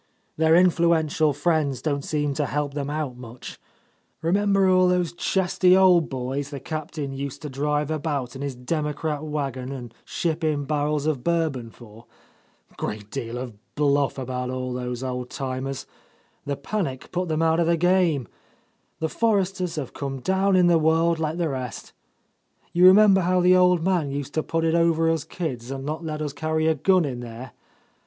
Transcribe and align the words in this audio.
Their 0.35 0.55
influential 0.55 1.31
friends 1.31 1.79
don't 1.79 2.01
seem 2.01 2.33
to 2.33 2.47
help 2.47 2.73
them 2.73 2.89
out 2.89 3.17
much. 3.17 3.59
Remember 4.23 4.67
all 4.67 4.87
those 4.87 5.13
chesty 5.13 5.77
old 5.77 6.09
boys 6.09 6.49
the 6.49 6.59
Captain 6.59 7.13
used 7.13 7.43
to 7.43 7.51
drive 7.51 7.91
about 7.91 8.35
in 8.35 8.41
his 8.41 8.55
democrat 8.55 9.23
wagon, 9.23 9.71
and 9.71 9.93
ship 10.03 10.43
in 10.43 10.65
barrels 10.65 11.05
of 11.05 11.23
Bourbon 11.23 11.69
for? 11.69 12.07
Good 12.77 13.11
deal 13.11 13.37
of 13.37 13.53
bluff 13.75 14.17
about 14.17 14.49
all 14.49 14.73
those 14.73 15.03
old 15.03 15.29
timers. 15.29 15.85
The 16.47 16.57
panic 16.57 17.11
put 17.11 17.29
them 17.29 17.43
out 17.43 17.59
of 17.59 17.67
the 17.67 17.77
game. 17.77 18.27
The 18.97 19.07
Forresters 19.07 19.75
have 19.75 19.93
come 19.93 20.19
down 20.19 20.55
in 20.55 20.65
the 20.65 20.79
world 20.79 21.19
like— 21.19 21.37
104— 21.37 21.45
A 21.45 21.59
Lost 21.59 21.59
Lady 21.59 21.59
the 21.59 21.65
rest. 21.65 21.93
You 22.73 22.85
remember 22.87 23.21
how 23.21 23.39
the 23.39 23.55
o|d 23.55 23.83
man 23.83 24.09
used 24.09 24.33
to 24.33 24.41
put 24.41 24.65
it 24.65 24.73
over 24.73 25.11
os 25.11 25.23
kids 25.25 25.69
and 25.69 25.85
not 25.85 26.03
let 26.03 26.23
us 26.23 26.33
carry 26.33 26.65
a 26.65 26.73
gun 26.73 27.05
in 27.05 27.19
there 27.19 27.51